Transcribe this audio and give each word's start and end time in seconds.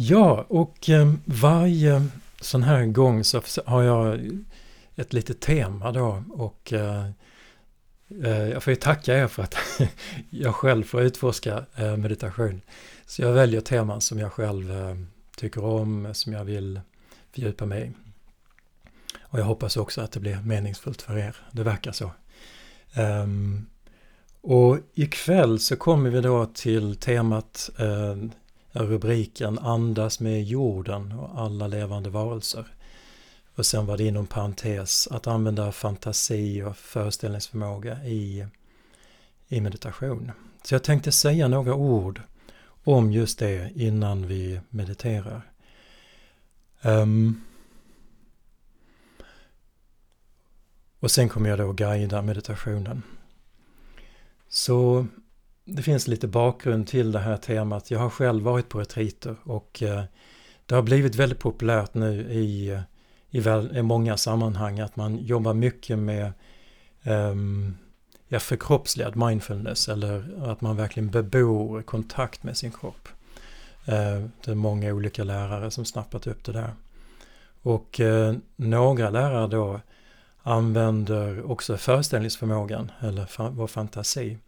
Ja, 0.00 0.46
och 0.48 0.90
eh, 0.90 1.12
varje 1.24 2.06
sån 2.40 2.62
här 2.62 2.86
gång 2.86 3.24
så 3.24 3.42
har 3.66 3.82
jag 3.82 4.20
ett 4.96 5.12
litet 5.12 5.40
tema 5.40 5.92
då 5.92 6.22
och 6.30 6.72
eh, 6.72 7.06
eh 8.24 8.48
jag 8.48 8.62
får 8.62 8.70
ju 8.70 8.76
tacka 8.76 9.18
er 9.18 9.26
för 9.26 9.42
att 9.42 9.56
jag 10.30 10.54
själv 10.54 10.84
får 10.84 11.02
utforska 11.02 11.64
eh, 11.76 11.96
meditation. 11.96 12.60
Så 13.06 13.22
jag 13.22 13.32
väljer 13.32 13.60
teman 13.60 14.00
som 14.00 14.18
jag 14.18 14.32
själv 14.32 14.72
eh, 14.72 14.96
tycker 15.36 15.64
om, 15.64 16.08
som 16.14 16.32
jag 16.32 16.44
vill 16.44 16.80
fördjupa 17.32 17.66
mig 17.66 17.86
i. 17.88 17.92
Och 19.22 19.38
jag 19.38 19.44
hoppas 19.44 19.76
också 19.76 20.00
att 20.00 20.12
det 20.12 20.20
blir 20.20 20.40
meningsfullt 20.44 21.02
för 21.02 21.18
er. 21.18 21.36
Det 21.52 21.62
verkar 21.62 21.92
så. 21.92 22.10
Um, 22.96 23.66
och 24.40 24.78
ikväll 24.94 25.58
så 25.60 25.76
kommer 25.76 26.10
vi 26.10 26.20
då 26.20 26.46
till 26.46 26.96
temat, 26.96 27.70
uh, 27.80 28.30
rubriken 28.86 29.58
Andas 29.58 30.20
med 30.20 30.44
jorden 30.44 31.12
och 31.12 31.40
alla 31.40 31.66
levande 31.66 32.10
varelser. 32.10 32.66
Och 33.54 33.66
sen 33.66 33.86
var 33.86 33.96
det 33.96 34.04
inom 34.04 34.26
parentes 34.26 35.06
att 35.06 35.26
använda 35.26 35.72
fantasi 35.72 36.62
och 36.62 36.76
föreställningsförmåga 36.76 38.04
i, 38.04 38.46
i 39.48 39.60
meditation. 39.60 40.30
Så 40.62 40.74
jag 40.74 40.82
tänkte 40.82 41.12
säga 41.12 41.48
några 41.48 41.74
ord 41.74 42.22
om 42.84 43.12
just 43.12 43.38
det 43.38 43.70
innan 43.74 44.26
vi 44.26 44.60
mediterar. 44.70 45.52
Um, 46.82 47.44
och 51.00 51.10
sen 51.10 51.28
kommer 51.28 51.50
jag 51.50 51.58
då 51.58 51.72
guida 51.72 52.22
meditationen. 52.22 53.02
Så 54.48 55.06
det 55.70 55.82
finns 55.82 56.08
lite 56.08 56.28
bakgrund 56.28 56.86
till 56.86 57.12
det 57.12 57.18
här 57.18 57.36
temat. 57.36 57.90
Jag 57.90 57.98
har 57.98 58.10
själv 58.10 58.44
varit 58.44 58.68
på 58.68 58.80
retriter 58.80 59.36
och 59.42 59.82
eh, 59.82 60.02
det 60.66 60.74
har 60.74 60.82
blivit 60.82 61.14
väldigt 61.14 61.38
populärt 61.38 61.94
nu 61.94 62.20
i, 62.20 62.80
i, 63.30 63.40
väl, 63.40 63.76
i 63.76 63.82
många 63.82 64.16
sammanhang 64.16 64.80
att 64.80 64.96
man 64.96 65.16
jobbar 65.18 65.54
mycket 65.54 65.98
med 65.98 66.32
um, 67.04 67.76
ja, 68.28 68.38
förkroppsligad 68.38 69.16
mindfulness 69.16 69.88
eller 69.88 70.44
att 70.50 70.60
man 70.60 70.76
verkligen 70.76 71.10
bebor 71.10 71.82
kontakt 71.82 72.42
med 72.42 72.56
sin 72.56 72.72
kropp. 72.72 73.08
Uh, 73.88 74.28
det 74.44 74.50
är 74.50 74.54
många 74.54 74.94
olika 74.94 75.24
lärare 75.24 75.70
som 75.70 75.84
snappat 75.84 76.26
upp 76.26 76.44
det 76.44 76.52
där. 76.52 76.72
Och 77.62 78.00
uh, 78.00 78.34
några 78.56 79.10
lärare 79.10 79.46
då 79.46 79.80
använder 80.42 81.50
också 81.50 81.76
föreställningsförmågan 81.76 82.92
eller 83.00 83.50
vår 83.50 83.66
fantasi. 83.66 84.38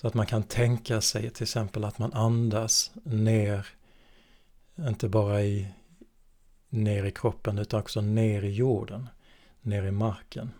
Så 0.00 0.06
att 0.06 0.14
man 0.14 0.26
kan 0.26 0.42
tänka 0.42 1.00
sig 1.00 1.30
till 1.30 1.42
exempel 1.42 1.84
att 1.84 1.98
man 1.98 2.12
andas 2.12 2.90
ner, 3.04 3.66
inte 4.78 5.08
bara 5.08 5.42
i, 5.42 5.68
ner 6.68 7.04
i 7.04 7.10
kroppen 7.10 7.58
utan 7.58 7.80
också 7.80 8.00
ner 8.00 8.42
i 8.42 8.50
jorden, 8.50 9.08
ner 9.60 9.82
i 9.82 9.90
marken. 9.90 10.50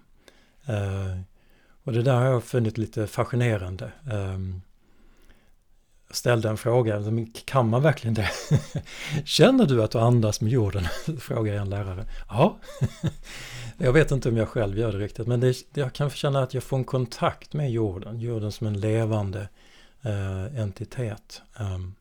Eh, 0.66 1.20
och 1.84 1.92
det 1.92 2.02
där 2.02 2.16
har 2.16 2.26
jag 2.26 2.44
funnit 2.44 2.78
lite 2.78 3.06
fascinerande. 3.06 3.92
Eh, 4.10 4.38
ställde 6.10 6.48
en 6.48 6.56
fråga, 6.56 7.02
kan 7.44 7.68
man 7.68 7.82
verkligen 7.82 8.14
det? 8.14 8.30
Känner 9.24 9.66
du 9.66 9.82
att 9.82 9.90
du 9.90 9.98
andas 9.98 10.40
med 10.40 10.52
jorden? 10.52 10.84
Frågar 11.20 11.54
en 11.54 11.70
lärare. 11.70 12.06
Ja, 12.28 12.58
jag 13.78 13.92
vet 13.92 14.10
inte 14.10 14.28
om 14.28 14.36
jag 14.36 14.48
själv 14.48 14.78
gör 14.78 14.92
det 14.92 14.98
riktigt, 14.98 15.26
men 15.26 15.40
det, 15.40 15.56
jag 15.74 15.92
kan 15.92 16.10
känna 16.10 16.42
att 16.42 16.54
jag 16.54 16.62
får 16.62 16.76
en 16.76 16.84
kontakt 16.84 17.52
med 17.52 17.72
jorden, 17.72 18.20
jorden 18.20 18.52
som 18.52 18.66
en 18.66 18.80
levande 18.80 19.48
eh, 20.02 20.60
entitet. 20.60 21.42
Um, 21.60 21.94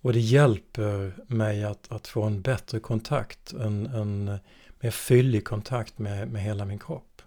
och 0.00 0.12
det 0.12 0.20
hjälper 0.20 1.12
mig 1.26 1.64
att, 1.64 1.92
att 1.92 2.06
få 2.06 2.22
en 2.22 2.42
bättre 2.42 2.80
kontakt, 2.80 3.52
en, 3.52 3.86
en 3.86 4.38
mer 4.80 4.90
fyllig 4.90 5.44
kontakt 5.44 5.98
med, 5.98 6.28
med 6.28 6.42
hela 6.42 6.64
min 6.64 6.78
kropp. 6.78 7.22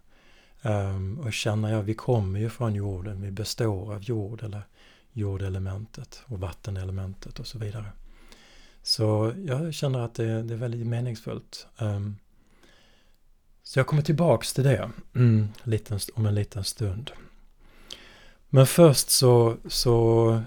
Um, 0.62 1.20
och 1.20 1.34
känna, 1.34 1.72
ja 1.72 1.82
vi 1.82 1.94
kommer 1.94 2.40
ju 2.40 2.50
från 2.50 2.76
jorden, 2.76 3.22
vi 3.22 3.32
består 3.32 3.94
av 3.94 4.04
jord 4.04 4.44
eller 4.44 4.62
jordelementet 5.14 6.24
och 6.26 6.40
vattenelementet 6.40 7.40
och 7.40 7.48
så 7.48 7.60
vidare. 7.60 7.86
Så 8.84 9.34
jag 9.46 9.74
känner 9.74 10.00
att 10.00 10.16
det, 10.16 10.44
det 10.44 10.54
är 10.54 10.58
väldigt 10.58 10.88
meningsfullt. 10.88 11.68
Um, 11.78 12.18
så 13.64 13.80
jag 13.80 13.88
kommer 13.88 14.02
tillbaks 14.02 14.54
till 14.54 14.64
det 14.64 14.90
mm, 15.16 15.48
liten, 15.64 16.00
om 16.14 16.26
en 16.26 16.36
liten 16.36 16.64
stund. 16.64 17.12
Men 18.50 18.68
först 18.68 19.10
så, 19.10 19.58
så 19.68 20.42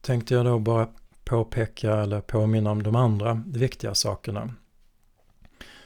tänkte 0.00 0.34
jag 0.34 0.46
då 0.46 0.58
bara 0.58 0.88
påpeka 1.24 1.96
eller 1.96 2.20
påminna 2.20 2.70
om 2.70 2.82
de 2.82 2.96
andra 2.96 3.42
viktiga 3.46 3.94
sakerna. 3.94 4.54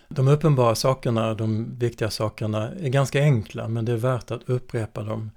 De 0.08 0.28
uppenbara 0.28 0.74
sakerna, 0.74 1.34
de 1.34 1.78
viktiga 1.78 2.10
sakerna 2.10 2.70
är 2.70 2.88
ganska 2.88 3.22
enkla 3.22 3.68
men 3.68 3.84
det 3.84 3.92
är 3.92 3.96
värt 3.96 4.30
att 4.30 4.48
upprepa 4.48 5.02
dem. 5.02 5.30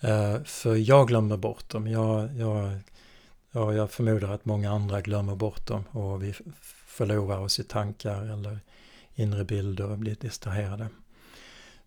Eh, 0.00 0.42
för 0.42 0.76
jag 0.76 1.08
glömmer 1.08 1.36
bort 1.36 1.68
dem. 1.68 1.86
Jag, 1.86 2.36
jag, 2.36 2.78
ja, 3.52 3.74
jag 3.74 3.90
förmodar 3.90 4.30
att 4.32 4.44
många 4.44 4.70
andra 4.70 5.00
glömmer 5.00 5.34
bort 5.34 5.66
dem 5.66 5.84
och 5.90 6.22
vi 6.22 6.34
förlorar 6.86 7.38
oss 7.38 7.60
i 7.60 7.64
tankar 7.64 8.22
eller 8.22 8.58
inre 9.14 9.44
bilder 9.44 9.90
och 9.90 9.98
blir 9.98 10.16
distraherade. 10.20 10.88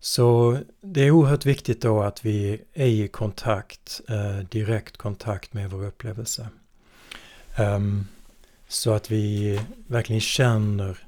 Så 0.00 0.58
det 0.80 1.00
är 1.00 1.10
oerhört 1.10 1.46
viktigt 1.46 1.82
då 1.82 2.02
att 2.02 2.24
vi 2.24 2.62
är 2.72 2.86
i 2.86 3.08
kontakt, 3.08 4.00
eh, 4.08 4.38
direkt 4.38 4.96
kontakt 4.96 5.52
med 5.52 5.70
vår 5.70 5.84
upplevelse. 5.84 6.48
Um, 7.58 8.06
så 8.68 8.92
att 8.92 9.10
vi 9.10 9.60
verkligen 9.86 10.20
känner 10.20 10.98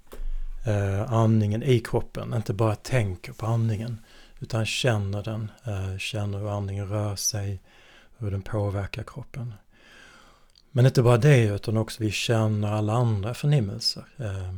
eh, 0.66 1.12
andningen 1.12 1.62
i 1.62 1.80
kroppen, 1.80 2.34
inte 2.34 2.52
bara 2.52 2.74
tänker 2.74 3.32
på 3.32 3.46
andningen 3.46 3.98
utan 4.40 4.66
känner 4.66 5.22
den, 5.22 5.50
eh, 5.64 5.98
känner 5.98 6.38
hur 6.38 6.56
andningen 6.56 6.88
rör 6.88 7.16
sig, 7.16 7.62
hur 8.18 8.30
den 8.30 8.42
påverkar 8.42 9.02
kroppen. 9.02 9.54
Men 10.70 10.86
inte 10.86 11.02
bara 11.02 11.16
det 11.16 11.44
utan 11.44 11.76
också 11.76 12.02
vi 12.02 12.10
känner 12.10 12.72
alla 12.72 12.92
andra 12.92 13.34
förnimmelser. 13.34 14.04
Eh, 14.16 14.54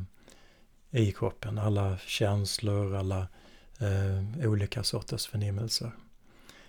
I 0.91 1.13
kroppen. 1.13 1.59
Alla 1.59 1.99
känslor, 2.07 2.97
alla 2.97 3.29
eh, 3.79 4.49
olika 4.49 4.83
sorters 4.83 5.27
förnimmelser. 5.27 5.93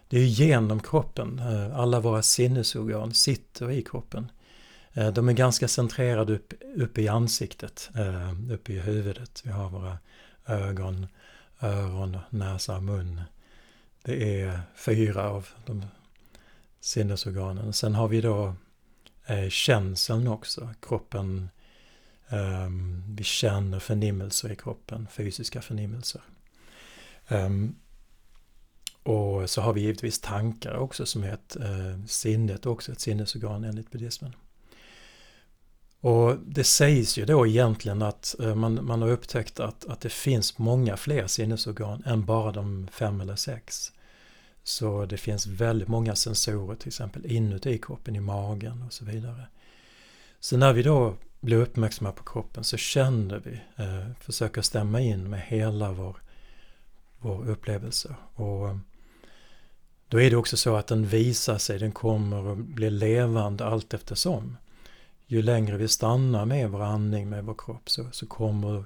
Det 0.08 0.18
är 0.18 0.26
genom 0.26 0.80
kroppen, 0.80 1.40
alla 1.76 2.00
våra 2.00 2.22
sinnesorgan 2.22 3.14
sitter 3.14 3.72
i 3.72 3.82
kroppen. 3.82 4.32
De 5.14 5.30
är 5.30 5.34
ganska 5.34 5.68
centrerade 5.68 6.34
upp, 6.34 6.54
upp 6.76 6.98
i 6.98 7.08
ansiktet, 7.08 7.90
uppe 8.52 8.74
i 8.74 8.80
huvudet. 8.80 9.42
Vi 9.46 9.52
har 9.52 9.70
våra 9.70 9.98
ögon, 10.46 11.08
öron, 11.62 12.18
näsa, 12.30 12.80
mun. 12.80 13.22
Det 14.04 14.42
är 14.42 14.62
fyra 14.76 15.30
av 15.30 15.48
de 15.66 15.86
sinnesorganen. 16.80 17.74
Sen 17.74 17.96
har 17.96 18.08
vi 18.08 18.22
då 18.22 18.56
eh, 19.26 19.50
känseln 19.50 20.28
också. 20.28 20.70
Kroppen 20.82 21.50
eh, 22.30 22.70
vi 23.08 23.24
känner 23.24 23.80
förnimmelser 23.80 24.52
i 24.52 24.56
kroppen, 24.56 25.08
fysiska 25.12 25.62
förnimmelser. 25.62 26.22
Eh, 27.28 27.50
och 29.04 29.50
så 29.50 29.62
har 29.62 29.74
vi 29.74 29.82
givetvis 29.82 30.20
tankar 30.20 30.76
också 30.76 31.06
som 31.06 31.24
är 31.24 31.34
ett, 31.34 31.56
eh, 31.56 32.06
sinnet 32.08 32.66
också 32.66 32.92
ett 32.92 33.00
sinnesorgan 33.00 33.64
enligt 33.64 33.92
buddhismen. 33.92 34.34
Och 36.02 36.38
det 36.46 36.64
sägs 36.64 37.18
ju 37.18 37.26
då 37.26 37.48
egentligen 37.48 38.02
att 38.02 38.36
eh, 38.40 38.56
man, 38.56 38.86
man 38.86 39.02
har 39.02 39.10
upptäckt 39.10 39.60
att, 39.60 39.86
att 39.86 40.02
det 40.02 40.10
finns 40.10 40.58
många 40.58 40.98
fler 40.98 41.28
sinnesorgan 41.28 42.04
än 42.06 42.26
bara 42.26 42.52
de 42.52 42.88
fem 42.92 43.22
eller 43.22 43.36
sex. 43.36 43.92
Så 44.64 45.06
det 45.06 45.18
finns 45.18 45.48
väldigt 45.48 45.88
många 45.88 46.16
sensorer 46.16 46.76
till 46.76 46.88
exempel 46.88 47.26
inuti 47.26 47.78
kroppen, 47.78 48.16
i 48.16 48.20
magen 48.20 48.84
och 48.88 48.94
så 48.94 49.06
vidare. 49.06 49.48
Så 50.40 50.58
när 50.58 50.74
vi 50.74 50.84
då 50.84 51.16
blir 51.40 51.58
uppmärksamma 51.58 52.12
på 52.12 52.24
kroppen 52.24 52.64
så 52.64 52.78
känner 52.78 53.40
vi, 53.40 53.62
eh, 53.84 54.12
försöker 54.20 54.62
stämma 54.62 55.02
in 55.02 55.30
med 55.30 55.42
hela 55.42 55.92
vår, 55.92 56.18
vår 57.20 57.50
upplevelse. 57.50 58.16
Och 58.36 58.70
eh, 58.70 58.78
då 60.08 60.22
är 60.22 60.30
det 60.30 60.36
också 60.36 60.58
så 60.58 60.76
att 60.76 60.88
den 60.88 61.06
visar 61.06 61.58
sig, 61.58 61.80
den 61.80 61.92
kommer 61.92 62.38
och 62.38 62.58
blir 62.58 62.90
levande 62.90 63.66
allt 63.66 63.94
eftersom. 63.94 64.58
Ju 65.32 65.42
längre 65.42 65.78
vi 65.78 65.88
stannar 65.88 66.46
med 66.46 66.70
vår 66.70 66.82
andning, 66.82 67.30
med 67.30 67.44
vår 67.44 67.56
kropp, 67.58 67.90
så, 67.90 68.06
så 68.12 68.28
kommer 68.28 68.86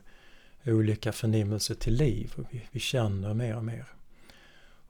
olika 0.65 1.11
förnimmelser 1.11 1.75
till 1.75 1.93
liv 1.93 2.33
och 2.35 2.43
vi, 2.51 2.67
vi 2.71 2.79
känner 2.79 3.33
mer 3.33 3.55
och 3.55 3.63
mer. 3.63 3.85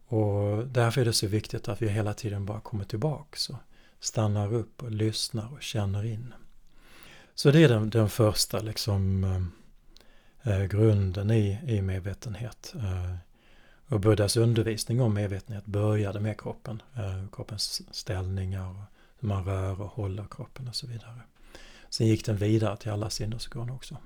Och 0.07 0.67
därför 0.67 1.01
är 1.01 1.05
det 1.05 1.13
så 1.13 1.27
viktigt 1.27 1.67
att 1.67 1.81
vi 1.81 1.89
hela 1.89 2.13
tiden 2.13 2.45
bara 2.45 2.59
kommer 2.59 2.85
tillbaks 2.85 3.49
och 3.49 3.55
stannar 3.99 4.53
upp 4.53 4.83
och 4.83 4.91
lyssnar 4.91 5.53
och 5.53 5.61
känner 5.61 6.05
in. 6.05 6.33
Så 7.35 7.51
det 7.51 7.63
är 7.63 7.69
den, 7.69 7.89
den 7.89 8.09
första 8.09 8.59
liksom, 8.59 9.23
eh, 10.43 10.53
eh, 10.53 10.65
grunden 10.65 11.31
i, 11.31 11.59
i 11.67 11.81
medvetenhet. 11.81 12.73
Eh, 12.75 13.15
och 13.87 13.99
Buddhas 13.99 14.37
undervisning 14.37 15.01
om 15.01 15.13
medvetenhet 15.13 15.65
började 15.65 16.19
med 16.19 16.41
kroppen, 16.41 16.81
eh, 16.95 17.29
kroppens 17.31 17.95
ställningar, 17.95 18.69
och 18.69 18.83
hur 19.19 19.27
man 19.27 19.45
rör 19.45 19.81
och 19.81 19.89
håller 19.89 20.25
kroppen 20.31 20.67
och 20.67 20.75
så 20.75 20.87
vidare. 20.87 21.21
Sen 21.93 22.07
gick 22.07 22.25
den 22.25 22.37
vidare 22.37 22.77
till 22.77 22.91
alla 22.91 23.09
sinnesorgan 23.09 23.69
också. 23.69 23.97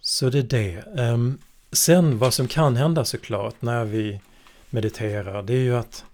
Så 0.00 0.30
det 0.30 0.38
är 0.38 0.42
det. 0.42 1.00
Ehm, 1.02 1.38
sen 1.72 2.18
vad 2.18 2.34
som 2.34 2.48
kan 2.48 2.76
hända 2.76 3.04
såklart 3.04 3.62
när 3.62 3.84
vi 3.84 4.20
mediterar, 4.70 5.42
det 5.42 5.52
är 5.52 5.60
ju 5.60 5.76
att 5.76 6.04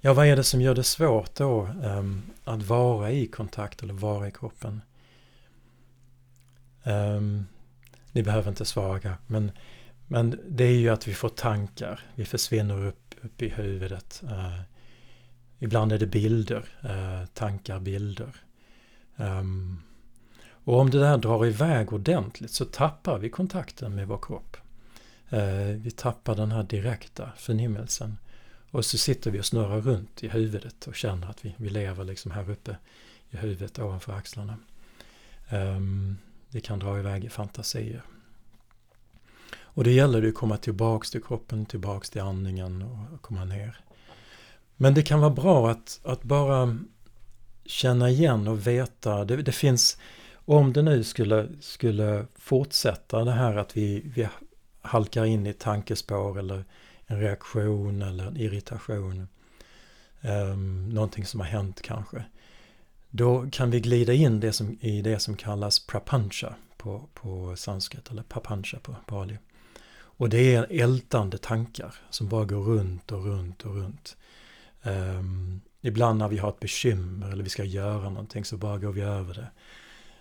Ja, 0.00 0.14
vad 0.14 0.26
är 0.26 0.36
det 0.36 0.44
som 0.44 0.60
gör 0.60 0.74
det 0.74 0.84
svårt 0.84 1.34
då 1.34 1.68
um, 1.82 2.22
att 2.44 2.62
vara 2.62 3.10
i 3.10 3.26
kontakt 3.26 3.82
eller 3.82 3.94
vara 3.94 4.28
i 4.28 4.30
kroppen? 4.30 4.80
Um, 6.84 7.46
ni 8.12 8.22
behöver 8.22 8.48
inte 8.48 8.64
svara, 8.64 9.14
men, 9.26 9.52
men 10.06 10.40
det 10.48 10.64
är 10.64 10.78
ju 10.78 10.88
att 10.88 11.08
vi 11.08 11.14
får 11.14 11.28
tankar. 11.28 12.00
Vi 12.14 12.24
försvinner 12.24 12.86
upp, 12.86 13.14
upp 13.20 13.42
i 13.42 13.48
huvudet. 13.48 14.22
Uh, 14.24 14.60
ibland 15.58 15.92
är 15.92 15.98
det 15.98 16.06
bilder, 16.06 16.64
uh, 16.84 17.26
tankar, 17.26 17.80
bilder. 17.80 18.32
Um, 19.16 19.82
och 20.64 20.78
om 20.78 20.90
det 20.90 21.00
där 21.00 21.18
drar 21.18 21.46
iväg 21.46 21.92
ordentligt 21.92 22.50
så 22.50 22.64
tappar 22.64 23.18
vi 23.18 23.30
kontakten 23.30 23.94
med 23.94 24.08
vår 24.08 24.18
kropp. 24.22 24.56
Uh, 25.32 25.76
vi 25.76 25.90
tappar 25.90 26.36
den 26.36 26.52
här 26.52 26.62
direkta 26.62 27.32
förnimmelsen. 27.36 28.18
Och 28.70 28.84
så 28.84 28.98
sitter 28.98 29.30
vi 29.30 29.40
och 29.40 29.46
snurrar 29.46 29.80
runt 29.80 30.24
i 30.24 30.28
huvudet 30.28 30.86
och 30.86 30.94
känner 30.94 31.30
att 31.30 31.44
vi, 31.44 31.54
vi 31.56 31.70
lever 31.70 32.04
liksom 32.04 32.30
här 32.30 32.50
uppe 32.50 32.76
i 33.30 33.36
huvudet 33.36 33.78
ovanför 33.78 34.12
axlarna. 34.12 34.56
Um, 35.52 36.18
det 36.50 36.60
kan 36.60 36.78
dra 36.78 36.98
iväg 36.98 37.24
i 37.24 37.28
fantasier. 37.28 38.02
Och 39.72 39.84
det 39.84 39.92
gäller 39.92 40.28
att 40.28 40.34
komma 40.34 40.56
tillbaks 40.56 41.10
till 41.10 41.22
kroppen, 41.22 41.66
tillbaks 41.66 42.10
till 42.10 42.20
andningen 42.20 42.82
och 42.82 43.22
komma 43.22 43.44
ner. 43.44 43.80
Men 44.76 44.94
det 44.94 45.02
kan 45.02 45.20
vara 45.20 45.30
bra 45.30 45.70
att, 45.70 46.00
att 46.04 46.22
bara 46.22 46.78
känna 47.70 48.10
igen 48.10 48.48
och 48.48 48.66
veta. 48.66 49.24
Det, 49.24 49.36
det, 49.36 49.52
finns, 49.52 49.98
om 50.34 50.72
det 50.72 50.82
nu 50.82 51.04
skulle, 51.04 51.48
skulle 51.60 52.26
fortsätta 52.34 53.24
det 53.24 53.32
här 53.32 53.56
att 53.56 53.76
vi, 53.76 54.02
vi 54.14 54.28
halkar 54.82 55.24
in 55.24 55.46
i 55.46 55.52
tankespår 55.52 56.38
eller 56.38 56.64
en 57.06 57.20
reaktion 57.20 58.02
eller 58.02 58.26
en 58.26 58.36
irritation. 58.36 59.28
Um, 60.20 60.88
någonting 60.88 61.26
som 61.26 61.40
har 61.40 61.46
hänt 61.46 61.82
kanske. 61.82 62.24
Då 63.10 63.46
kan 63.52 63.70
vi 63.70 63.80
glida 63.80 64.12
in 64.12 64.40
det 64.40 64.52
som, 64.52 64.78
i 64.80 65.02
det 65.02 65.18
som 65.18 65.36
kallas 65.36 65.86
prapancha 65.86 66.54
på, 66.76 67.08
på 67.14 67.56
sanskrit 67.56 68.10
eller 68.10 68.22
papancha 68.22 68.78
på 68.78 68.96
pali. 69.06 69.38
Och 69.92 70.28
det 70.28 70.54
är 70.54 70.66
ältande 70.70 71.38
tankar 71.38 71.94
som 72.10 72.28
bara 72.28 72.44
går 72.44 72.62
runt 72.62 73.12
och 73.12 73.24
runt 73.24 73.62
och 73.62 73.74
runt. 73.74 74.16
Um, 74.82 75.39
ibland 75.80 76.18
när 76.18 76.28
vi 76.28 76.38
har 76.38 76.48
ett 76.48 76.60
bekymmer 76.60 77.30
eller 77.30 77.44
vi 77.44 77.50
ska 77.50 77.64
göra 77.64 78.10
någonting 78.10 78.44
så 78.44 78.56
bara 78.56 78.78
går 78.78 78.92
vi 78.92 79.00
över 79.00 79.34
det. 79.34 79.50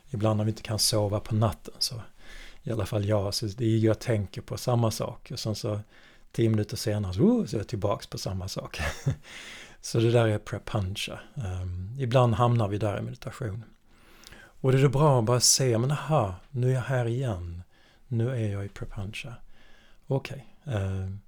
Ibland 0.09 0.37
när 0.37 0.45
vi 0.45 0.51
inte 0.51 0.63
kan 0.63 0.79
sova 0.79 1.19
på 1.19 1.35
natten 1.35 1.73
så 1.79 2.01
i 2.63 2.71
alla 2.71 2.85
fall 2.85 3.05
jag, 3.05 3.33
så 3.33 3.45
det 3.45 3.65
är 3.65 3.69
ju 3.69 3.77
jag 3.77 3.99
tänker 3.99 4.41
på 4.41 4.57
samma 4.57 4.91
sak. 4.91 5.31
Och 5.31 5.39
sen 5.39 5.55
så 5.55 5.79
Tio 6.31 6.49
minuter 6.49 6.77
senare 6.77 7.13
så, 7.13 7.21
oh, 7.21 7.45
så 7.45 7.55
är 7.55 7.59
jag 7.59 7.67
tillbaks 7.67 8.07
på 8.07 8.17
samma 8.17 8.47
sak. 8.47 8.79
så 9.81 9.99
det 9.99 10.11
där 10.11 10.27
är 10.27 10.37
prapancha. 10.37 11.19
Um, 11.35 11.97
ibland 11.99 12.33
hamnar 12.33 12.67
vi 12.67 12.77
där 12.77 12.99
i 12.99 13.01
meditation. 13.01 13.63
Och 14.61 14.71
det 14.71 14.77
är 14.77 14.83
då 14.83 14.89
bra 14.89 15.19
att 15.19 15.25
bara 15.25 15.39
se, 15.39 15.77
men 15.77 15.91
aha, 15.91 16.35
nu 16.49 16.69
är 16.69 16.73
jag 16.73 16.81
här 16.81 17.05
igen. 17.05 17.63
Nu 18.07 18.29
är 18.29 18.51
jag 18.51 18.65
i 18.65 18.69
prapancha. 18.69 19.33
Okej. 20.07 20.47
Okay. 20.65 20.75
Um, 20.75 21.21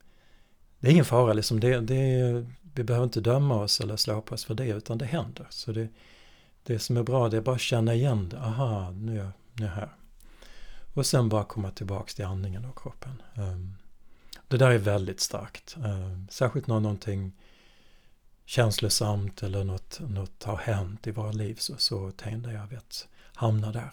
det 0.79 0.87
är 0.87 0.91
ingen 0.91 1.05
fara, 1.05 1.33
liksom 1.33 1.59
det, 1.59 1.79
det, 1.79 2.45
vi 2.75 2.83
behöver 2.83 3.03
inte 3.03 3.21
döma 3.21 3.55
oss 3.55 3.81
eller 3.81 3.95
slå 3.95 4.21
på 4.21 4.35
oss 4.35 4.45
för 4.45 4.53
det, 4.53 4.67
utan 4.67 4.97
det 4.97 5.05
händer. 5.05 5.47
Så 5.49 5.71
det, 5.71 5.87
det 6.63 6.79
som 6.79 6.97
är 6.97 7.03
bra, 7.03 7.29
det 7.29 7.37
är 7.37 7.41
bara 7.41 7.55
att 7.55 7.61
känna 7.61 7.93
igen 7.93 8.29
det. 8.29 8.39
Aha, 8.39 8.91
nu 8.91 9.11
är 9.11 9.23
jag, 9.23 9.31
nu 9.53 9.65
är 9.65 9.69
jag 9.69 9.75
här. 9.75 9.89
Och 10.93 11.05
sen 11.05 11.29
bara 11.29 11.43
komma 11.43 11.71
tillbaks 11.71 12.15
till 12.15 12.25
andningen 12.25 12.65
och 12.65 12.81
kroppen. 12.81 13.21
Ehm, 13.35 13.75
det 14.47 14.57
där 14.57 14.71
är 14.71 14.77
väldigt 14.77 15.19
starkt. 15.19 15.75
Ehm, 15.85 16.27
särskilt 16.29 16.67
när 16.67 16.79
någonting 16.79 17.31
känslosamt 18.45 19.43
eller 19.43 19.63
något, 19.63 19.99
något 19.99 20.43
har 20.43 20.57
hänt 20.57 21.07
i 21.07 21.11
våra 21.11 21.31
liv 21.31 21.55
så, 21.55 21.77
så 21.77 22.11
tänder 22.11 22.51
jag 22.51 22.73
att 22.73 23.07
hamna 23.33 23.71
där. 23.71 23.91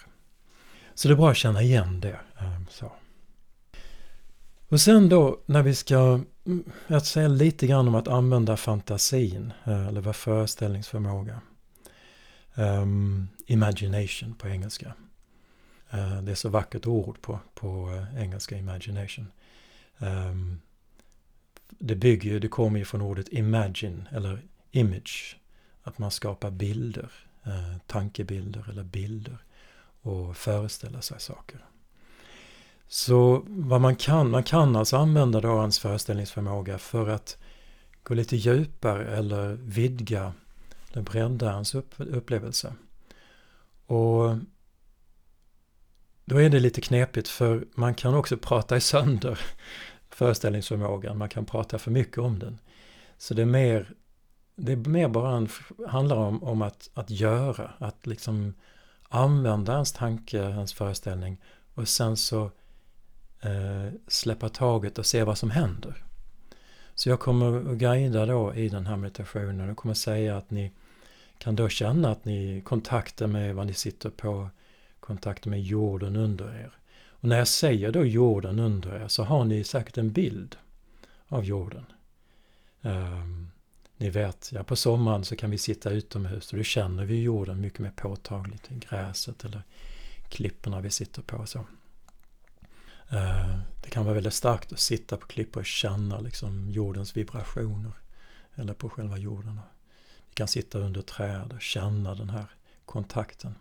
Så 0.95 1.09
det 1.09 1.15
är 1.15 1.17
bra 1.17 1.31
att 1.31 1.37
känna 1.37 1.63
igen 1.63 2.01
det. 2.01 2.21
Ehm, 2.39 2.67
så. 2.71 2.93
Och 4.69 4.81
sen 4.81 5.09
då 5.09 5.41
när 5.47 5.63
vi 5.63 5.75
ska, 5.75 6.21
mm, 6.47 6.65
jag 6.87 7.03
ska 7.03 7.13
säga 7.13 7.29
lite 7.29 7.67
grann 7.67 7.89
om 7.89 7.95
att 7.95 8.09
använda 8.09 8.57
fantasin 8.57 9.53
eh, 9.65 9.87
eller 9.89 10.01
vad 10.01 10.17
föreställningsförmåga. 10.17 11.41
Um, 12.55 13.29
imagination 13.47 14.35
på 14.35 14.49
engelska. 14.49 14.95
Uh, 15.95 16.23
det 16.23 16.31
är 16.31 16.35
så 16.35 16.49
vackert 16.49 16.87
ord 16.87 17.21
på, 17.21 17.41
på 17.55 17.91
eh, 17.91 18.23
engelska 18.23 18.59
imagination. 18.59 19.27
Um, 19.99 20.61
det 21.69 21.97
bygger 21.97 22.31
ju, 22.31 22.39
det 22.39 22.49
kommer 22.49 22.79
ju 22.79 22.85
från 22.85 23.03
ordet 23.03 23.29
imagine 23.29 24.09
eller 24.13 24.43
image. 24.71 25.37
Att 25.83 25.99
man 25.99 26.11
skapar 26.11 26.51
bilder, 26.51 27.11
eh, 27.45 27.79
tankebilder 27.87 28.71
eller 28.71 28.83
bilder 28.83 29.39
och 30.03 30.37
föreställer 30.37 31.01
sig 31.01 31.21
saker. 31.21 31.65
Så 32.89 33.45
vad 33.47 33.81
man 33.81 33.97
kan, 33.97 34.31
man 34.31 34.43
kan 34.43 34.77
alltså 34.77 34.97
använda 34.97 35.41
då 35.41 35.61
ens 35.61 35.79
föreställningsförmåga 35.79 36.79
för 36.79 37.09
att 37.09 37.39
gå 38.03 38.15
lite 38.15 38.37
djupare 38.37 39.17
eller 39.17 39.53
vidga 39.53 40.33
eller 40.93 41.03
bredda 41.03 41.53
ens 41.53 41.75
upp, 41.75 41.95
upplevelse. 41.97 42.73
Och 43.87 44.37
då 46.25 46.41
är 46.41 46.51
det 46.51 46.61
lite 46.61 46.81
knepigt 46.81 47.29
för 47.29 47.67
man 47.75 47.95
kan 47.95 48.15
också 48.15 48.37
prata 48.37 48.77
i 48.77 48.81
sönder 48.81 49.41
föreställningsförmågan, 50.11 51.19
man 51.19 51.29
kan 51.29 51.45
prata 51.45 51.79
för 51.79 51.91
mycket 51.91 52.19
om 52.19 52.39
den. 52.39 52.59
Så 53.19 53.35
det 53.35 53.43
är 53.43 53.47
mer, 53.47 53.95
det 54.57 54.73
är 54.73 54.77
mer 54.77 55.09
bara 55.09 55.37
en, 55.37 55.49
handlar 55.89 56.17
om, 56.17 56.45
om 56.45 56.63
att, 56.63 56.91
att 56.95 57.11
göra, 57.11 57.71
att 57.79 58.07
liksom 58.07 58.55
använda 59.09 59.73
ens 59.73 59.93
tanke, 59.93 60.39
ens 60.39 60.73
föreställning 60.75 61.41
och 61.75 61.89
sen 61.89 62.17
så 62.17 62.51
Eh, 63.41 63.93
släppa 64.07 64.49
taget 64.49 64.99
och 64.99 65.07
se 65.07 65.25
vad 65.25 65.39
som 65.39 65.51
händer. 65.51 66.05
Så 66.95 67.09
jag 67.09 67.21
kommer 67.21 67.73
att 67.73 67.79
guida 67.79 68.27
då 68.27 68.55
i 68.55 68.69
den 68.69 68.87
här 68.87 68.97
meditationen 68.97 69.71
och 69.71 69.77
kommer 69.77 69.95
säga 69.95 70.37
att 70.37 70.51
ni 70.51 70.73
kan 71.39 71.57
då 71.57 71.69
känna 71.69 72.11
att 72.11 72.25
ni 72.25 72.63
kontaktar 72.65 73.27
med 73.27 73.55
vad 73.55 73.67
ni 73.67 73.75
sitter 73.75 74.11
på, 74.11 74.51
kontakter 75.01 75.51
med 75.51 75.63
jorden 75.63 76.17
under 76.17 76.45
er. 76.45 76.79
Och 77.07 77.29
när 77.29 77.39
jag 77.39 77.49
säger 77.49 77.93
då 77.93 78.05
jorden 78.05 78.59
under 78.59 79.05
er 79.05 79.09
så 79.09 79.25
har 79.25 79.45
ni 79.45 79.65
säkert 79.65 79.99
en 79.99 80.13
bild 80.13 80.57
av 81.29 81.45
jorden. 81.45 81.85
Um, 82.83 83.51
ni 83.97 84.11
vet, 84.11 84.51
ja, 84.55 84.63
på 84.63 84.77
sommaren 84.77 85.25
så 85.25 85.37
kan 85.37 85.51
vi 85.51 85.59
sitta 85.59 85.91
utomhus 85.91 86.53
och 86.53 86.59
då 86.59 86.65
känner 86.65 87.05
vi 87.05 87.23
jorden 87.23 87.61
mycket 87.61 87.79
mer 87.79 87.93
påtagligt. 87.97 88.69
Gräset 88.69 89.45
eller 89.45 89.63
klipporna 90.29 90.81
vi 90.81 90.91
sitter 90.91 91.23
på. 91.23 91.47
Så. 91.47 91.65
Eh, 93.09 93.59
det 93.83 93.91
kan 93.91 94.05
vara 94.05 94.15
väldigt 94.15 94.35
starkt 94.35 94.73
att 94.73 94.79
sitta 94.79 95.17
på 95.17 95.27
klippor 95.27 95.61
och 95.61 95.67
känna 95.67 96.21
liksom 96.21 96.71
jordens 96.71 97.17
vibrationer. 97.17 97.93
Eller 98.55 98.75
på 98.75 98.91
själva 98.91 99.19
jorden. 99.19 99.61
Vi 100.29 100.35
kan 100.35 100.49
sitta 100.49 100.79
under 100.79 101.03
träd 101.03 101.53
och 101.53 101.61
känna 101.61 102.15
den 102.15 102.31
här 102.31 102.47
kontakten. 102.85 103.55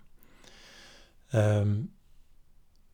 Ehm, 1.32 1.88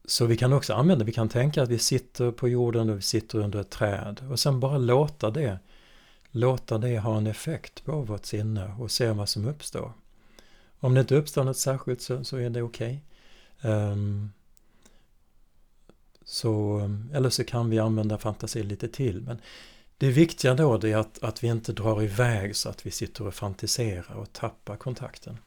så 0.06 0.26
vi 0.26 0.38
kan 0.38 0.54
också 0.54 0.74
använda, 0.74 1.06
vi 1.06 1.12
kan 1.12 1.30
tänka 1.30 1.64
att 1.64 1.70
vi 1.70 1.80
sitter 1.80 2.32
på 2.32 2.50
jorden 2.50 2.90
och 2.90 2.98
vi 2.98 3.02
sitter 3.02 3.40
under 3.40 3.60
ett 3.62 3.70
träd 3.70 4.22
och 4.30 4.40
sen 4.40 4.60
bara 4.60 4.78
låta 4.78 5.32
det, 5.32 5.60
låta 6.32 6.78
det 6.78 7.00
ha 7.00 7.18
en 7.18 7.28
effekt 7.28 7.86
på 7.86 8.02
vårt 8.02 8.26
sinne 8.26 8.76
och 8.80 8.92
se 8.92 9.12
vad 9.12 9.30
som 9.30 9.48
uppstår. 9.48 9.94
Om 10.80 10.94
det 10.94 11.02
inte 11.02 11.16
uppstår 11.16 11.44
något 11.44 11.58
särskilt 11.58 12.02
så, 12.02 12.24
så 12.24 12.38
är 12.38 12.50
det 12.50 12.62
okej. 12.62 13.04
Okay. 13.60 13.70
Så, 16.34 16.82
eller 17.14 17.30
så 17.30 17.44
kan 17.44 17.70
vi 17.70 17.80
använda 17.80 18.18
fantasi 18.18 18.64
lite 18.64 18.88
till. 18.88 19.22
Men 19.22 19.42
det 19.98 20.12
viktiga 20.12 20.54
då 20.54 20.74
är 20.74 20.98
att, 20.98 21.24
att 21.24 21.44
vi 21.44 21.48
inte 21.48 21.74
drar 21.74 22.04
iväg 22.04 22.56
så 22.56 22.70
att 22.70 22.86
vi 22.86 22.92
sitter 22.92 23.28
och 23.28 23.34
fantiserar 23.34 24.16
och 24.16 24.34
tappar 24.34 24.76
kontakten. 24.76 25.38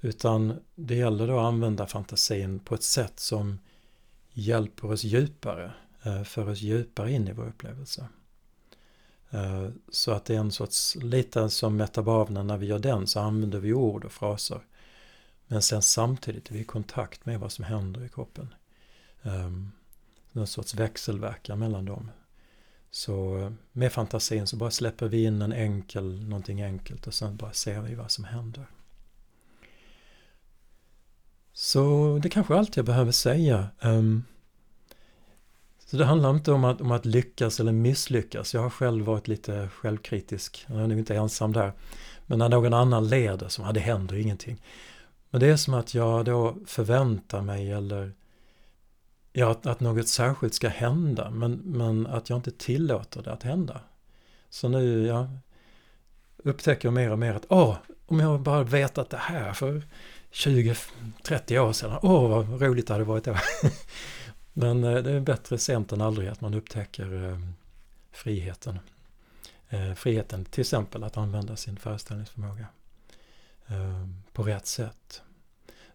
Utan 0.00 0.54
det 0.74 0.94
gäller 0.94 1.26
då 1.26 1.38
att 1.38 1.44
använda 1.44 1.86
fantasin 1.86 2.58
på 2.58 2.74
ett 2.74 2.82
sätt 2.82 3.20
som 3.20 3.58
hjälper 4.32 4.90
oss 4.90 5.04
djupare, 5.04 5.72
eh, 6.02 6.22
för 6.22 6.48
oss 6.48 6.60
djupare 6.60 7.12
in 7.12 7.28
i 7.28 7.32
vår 7.32 7.46
upplevelse. 7.46 8.08
Eh, 9.30 9.68
så 9.88 10.12
att 10.12 10.24
det 10.24 10.34
är 10.34 10.40
en 10.40 10.52
sorts, 10.52 10.96
lite 10.96 11.50
som 11.50 11.76
metabaverna, 11.76 12.42
när 12.42 12.56
vi 12.56 12.66
gör 12.66 12.78
den 12.78 13.06
så 13.06 13.20
använder 13.20 13.58
vi 13.58 13.72
ord 13.72 14.04
och 14.04 14.12
fraser. 14.12 14.60
Men 15.46 15.62
sen 15.62 15.82
samtidigt 15.82 16.50
är 16.50 16.54
vi 16.54 16.60
i 16.60 16.64
kontakt 16.64 17.26
med 17.26 17.40
vad 17.40 17.52
som 17.52 17.64
händer 17.64 18.04
i 18.04 18.08
kroppen. 18.08 18.54
Ehm, 19.22 19.72
någon 20.32 20.46
sorts 20.46 20.74
växelverkan 20.74 21.58
mellan 21.58 21.84
dem. 21.84 22.10
Så 22.90 23.38
eh, 23.38 23.52
med 23.72 23.92
fantasin 23.92 24.46
så 24.46 24.56
bara 24.56 24.70
släpper 24.70 25.08
vi 25.08 25.24
in 25.24 25.42
en 25.42 25.52
enkel, 25.52 26.28
någonting 26.28 26.62
enkelt 26.62 27.06
och 27.06 27.14
sen 27.14 27.36
bara 27.36 27.52
ser 27.52 27.80
vi 27.80 27.94
vad 27.94 28.10
som 28.10 28.24
händer. 28.24 28.66
Så 31.52 32.18
det 32.22 32.28
kanske 32.28 32.54
är 32.54 32.58
allt 32.58 32.76
jag 32.76 32.86
behöver 32.86 33.12
säga. 33.12 33.68
Um, 33.80 34.24
så 35.78 35.96
det 35.96 36.04
handlar 36.04 36.30
inte 36.30 36.52
om 36.52 36.64
att, 36.64 36.80
om 36.80 36.90
att 36.90 37.06
lyckas 37.06 37.60
eller 37.60 37.72
misslyckas. 37.72 38.54
Jag 38.54 38.60
har 38.60 38.70
själv 38.70 39.04
varit 39.04 39.28
lite 39.28 39.68
självkritisk. 39.68 40.66
Jag 40.68 40.80
är 40.80 40.86
nog 40.86 40.98
inte 40.98 41.16
ensam 41.16 41.52
där. 41.52 41.72
Men 42.26 42.38
när 42.38 42.48
någon 42.48 42.74
annan 42.74 43.08
leder, 43.08 43.48
som, 43.48 43.64
ja, 43.64 43.72
det 43.72 43.80
händer 43.80 44.16
ingenting. 44.16 44.62
Men 45.30 45.40
det 45.40 45.46
är 45.46 45.56
som 45.56 45.74
att 45.74 45.94
jag 45.94 46.24
då 46.24 46.56
förväntar 46.66 47.42
mig 47.42 47.72
eller 47.72 48.12
ja, 49.38 49.50
att, 49.50 49.66
att 49.66 49.80
något 49.80 50.08
särskilt 50.08 50.54
ska 50.54 50.68
hända. 50.68 51.30
Men, 51.30 51.52
men 51.52 52.06
att 52.06 52.30
jag 52.30 52.38
inte 52.38 52.50
tillåter 52.50 53.22
det 53.22 53.32
att 53.32 53.42
hända. 53.42 53.80
Så 54.50 54.68
nu, 54.68 55.06
ja, 55.06 55.28
upptäcker 56.36 56.88
jag 56.88 56.92
mer 56.92 57.10
och 57.10 57.18
mer 57.18 57.34
att 57.34 57.46
åh, 57.48 57.76
om 58.06 58.20
jag 58.20 58.40
bara 58.40 58.62
vetat 58.62 59.10
det 59.10 59.16
här 59.16 59.52
för 59.52 59.82
20-30 60.32 61.58
år 61.58 61.72
sedan, 61.72 61.98
åh 62.02 62.28
vad 62.28 62.62
roligt 62.62 62.86
det 62.86 62.92
hade 62.94 63.04
varit 63.04 63.24
då. 63.24 63.36
Men 64.52 64.84
eh, 64.84 65.02
det 65.02 65.12
är 65.12 65.20
bättre 65.20 65.58
sent 65.58 65.92
än 65.92 66.00
aldrig 66.00 66.28
att 66.28 66.40
man 66.40 66.54
upptäcker 66.54 67.30
eh, 67.30 67.38
friheten. 68.12 68.78
Eh, 69.68 69.94
friheten 69.94 70.44
till 70.44 70.60
exempel 70.60 71.04
att 71.04 71.16
använda 71.16 71.56
sin 71.56 71.76
föreställningsförmåga 71.76 72.66
eh, 73.66 74.08
på 74.32 74.42
rätt 74.42 74.66
sätt. 74.66 75.22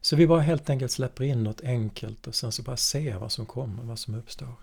Så 0.04 0.16
vi 0.16 0.28
bara 0.28 0.42
helt 0.42 0.70
enkelt 0.70 0.92
släpper 0.92 1.24
in 1.24 1.44
något 1.44 1.62
enkelt 1.62 2.28
och 2.28 2.36
sen 2.36 2.52
så 2.52 2.64
bara 2.64 2.78
ser 2.78 3.18
vad 3.18 3.32
som 3.32 3.46
kommer, 3.46 3.84
vad 3.84 4.00
som 4.00 4.16
uppstår. 4.16 4.56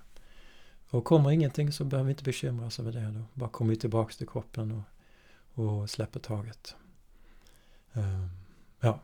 Och 0.91 1.05
kommer 1.05 1.31
ingenting 1.31 1.73
så 1.73 1.85
behöver 1.85 2.07
vi 2.07 2.11
inte 2.11 2.25
bekymra 2.25 2.67
oss 2.67 2.81
över 2.81 2.93
det. 2.93 3.11
Då 3.11 3.25
bara 3.35 3.51
kommer 3.51 3.71
vi 3.71 3.77
tillbaks 3.77 4.17
till 4.17 4.29
kroppen 4.29 4.85
och, 5.55 5.65
och 5.65 5.91
släpper 5.91 6.21
taget. 6.21 6.75
Ehm, 7.93 8.29
ja. 8.81 9.01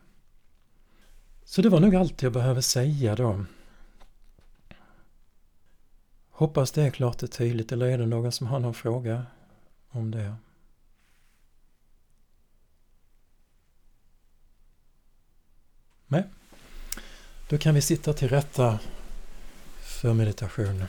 Så 1.44 1.62
det 1.62 1.68
var 1.68 1.80
nog 1.80 1.94
allt 1.96 2.22
jag 2.22 2.32
behöver 2.32 2.60
säga 2.60 3.14
då. 3.14 3.44
Hoppas 6.30 6.72
det 6.72 6.82
är 6.82 6.90
klart 6.90 7.22
och 7.22 7.30
tydligt 7.30 7.72
eller 7.72 7.86
är 7.86 7.98
det 7.98 8.06
någon 8.06 8.32
som 8.32 8.46
har 8.46 8.60
någon 8.60 8.74
fråga 8.74 9.26
om 9.88 10.10
det? 10.10 10.34
Nej, 16.08 16.24
då 17.48 17.58
kan 17.58 17.74
vi 17.74 17.80
sitta 17.80 18.12
till 18.12 18.28
rätta 18.28 18.78
för 19.80 20.12
meditation. 20.12 20.84